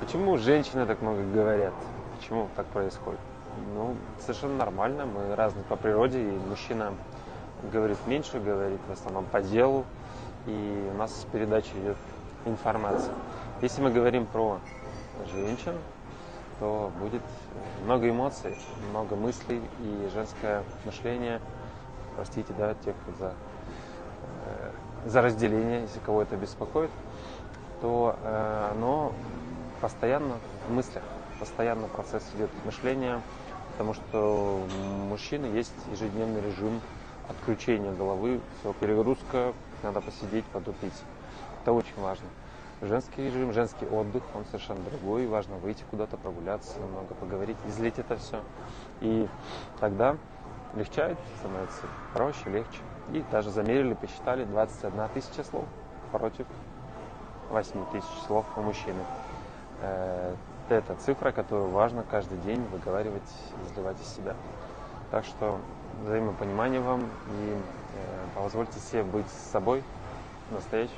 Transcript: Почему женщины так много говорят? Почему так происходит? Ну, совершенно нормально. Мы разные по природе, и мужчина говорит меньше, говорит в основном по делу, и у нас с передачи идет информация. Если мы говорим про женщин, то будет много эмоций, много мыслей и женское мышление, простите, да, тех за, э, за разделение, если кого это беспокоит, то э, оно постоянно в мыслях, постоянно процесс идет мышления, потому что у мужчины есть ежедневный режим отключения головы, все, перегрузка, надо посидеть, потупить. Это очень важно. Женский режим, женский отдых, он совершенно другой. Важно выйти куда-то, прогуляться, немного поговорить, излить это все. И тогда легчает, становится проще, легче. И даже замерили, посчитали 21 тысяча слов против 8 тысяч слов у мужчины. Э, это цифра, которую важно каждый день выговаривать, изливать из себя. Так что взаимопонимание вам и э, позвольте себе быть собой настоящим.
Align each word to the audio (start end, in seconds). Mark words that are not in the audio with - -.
Почему 0.00 0.38
женщины 0.38 0.86
так 0.86 1.02
много 1.02 1.22
говорят? 1.22 1.74
Почему 2.18 2.48
так 2.56 2.64
происходит? 2.66 3.20
Ну, 3.74 3.94
совершенно 4.18 4.56
нормально. 4.56 5.04
Мы 5.04 5.36
разные 5.36 5.62
по 5.64 5.76
природе, 5.76 6.22
и 6.22 6.38
мужчина 6.48 6.94
говорит 7.70 7.98
меньше, 8.06 8.40
говорит 8.40 8.80
в 8.88 8.92
основном 8.92 9.26
по 9.26 9.42
делу, 9.42 9.84
и 10.46 10.90
у 10.92 10.96
нас 10.96 11.14
с 11.14 11.24
передачи 11.26 11.70
идет 11.82 11.98
информация. 12.46 13.12
Если 13.60 13.82
мы 13.82 13.92
говорим 13.92 14.24
про 14.24 14.58
женщин, 15.34 15.74
то 16.60 16.90
будет 16.98 17.22
много 17.84 18.08
эмоций, 18.08 18.56
много 18.90 19.16
мыслей 19.16 19.60
и 19.80 20.10
женское 20.14 20.62
мышление, 20.86 21.40
простите, 22.16 22.54
да, 22.56 22.74
тех 22.86 22.94
за, 23.18 23.34
э, 24.46 24.70
за 25.04 25.20
разделение, 25.20 25.82
если 25.82 25.98
кого 26.00 26.22
это 26.22 26.36
беспокоит, 26.36 26.90
то 27.82 28.16
э, 28.22 28.70
оно 28.72 29.12
постоянно 29.80 30.36
в 30.68 30.72
мыслях, 30.72 31.02
постоянно 31.38 31.88
процесс 31.88 32.22
идет 32.34 32.50
мышления, 32.64 33.20
потому 33.72 33.94
что 33.94 34.64
у 34.64 35.06
мужчины 35.06 35.46
есть 35.46 35.74
ежедневный 35.90 36.40
режим 36.40 36.80
отключения 37.28 37.92
головы, 37.92 38.40
все, 38.60 38.72
перегрузка, 38.74 39.52
надо 39.82 40.00
посидеть, 40.00 40.44
потупить. 40.46 40.92
Это 41.62 41.72
очень 41.72 41.98
важно. 42.00 42.26
Женский 42.82 43.26
режим, 43.26 43.52
женский 43.52 43.86
отдых, 43.86 44.22
он 44.34 44.44
совершенно 44.46 44.80
другой. 44.80 45.26
Важно 45.26 45.56
выйти 45.56 45.84
куда-то, 45.90 46.16
прогуляться, 46.16 46.78
немного 46.78 47.14
поговорить, 47.14 47.56
излить 47.68 47.98
это 47.98 48.16
все. 48.16 48.40
И 49.02 49.28
тогда 49.80 50.16
легчает, 50.74 51.18
становится 51.38 51.82
проще, 52.14 52.48
легче. 52.48 52.78
И 53.12 53.22
даже 53.30 53.50
замерили, 53.50 53.94
посчитали 53.94 54.44
21 54.44 55.08
тысяча 55.12 55.44
слов 55.44 55.64
против 56.10 56.46
8 57.50 57.84
тысяч 57.92 58.08
слов 58.26 58.46
у 58.56 58.62
мужчины. 58.62 59.04
Э, 59.82 60.34
это 60.68 60.94
цифра, 60.94 61.32
которую 61.32 61.70
важно 61.70 62.04
каждый 62.08 62.38
день 62.38 62.62
выговаривать, 62.72 63.22
изливать 63.66 64.00
из 64.00 64.08
себя. 64.08 64.34
Так 65.10 65.24
что 65.24 65.58
взаимопонимание 66.04 66.80
вам 66.80 67.00
и 67.00 67.56
э, 67.94 68.26
позвольте 68.34 68.78
себе 68.78 69.02
быть 69.02 69.28
собой 69.28 69.82
настоящим. 70.50 70.94